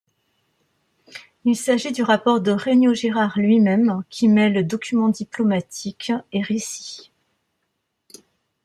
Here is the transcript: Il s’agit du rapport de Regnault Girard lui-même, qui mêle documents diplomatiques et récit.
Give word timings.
Il 1.45 1.55
s’agit 1.55 1.91
du 1.91 2.01
rapport 2.01 2.41
de 2.41 2.49
Regnault 2.51 2.95
Girard 2.95 3.37
lui-même, 3.37 4.01
qui 4.09 4.29
mêle 4.29 4.65
documents 4.65 5.09
diplomatiques 5.09 6.11
et 6.31 6.41
récit. 6.41 7.11